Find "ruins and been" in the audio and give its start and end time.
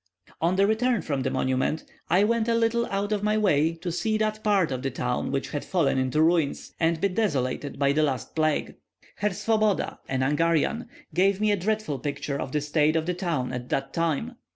6.23-7.13